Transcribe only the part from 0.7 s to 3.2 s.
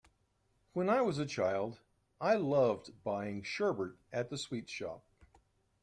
When I was a child, I loved